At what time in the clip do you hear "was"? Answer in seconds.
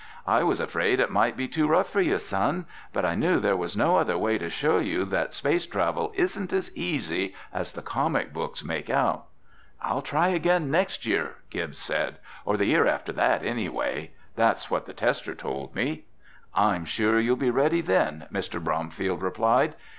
0.41-0.59, 3.55-3.77